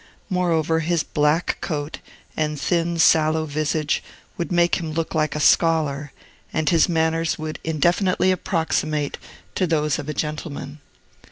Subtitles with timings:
[0.31, 1.99] Moreover, his black coat,
[2.35, 4.01] and thin, sallow visage,
[4.35, 6.11] would make him look like a scholar,
[6.51, 9.19] and his manners would indefinitely approximate
[9.53, 10.79] to those of a gentleman.